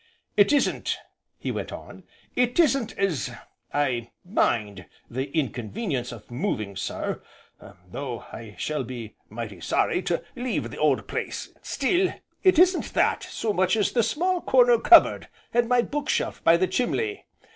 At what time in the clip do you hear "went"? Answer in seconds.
1.51-1.71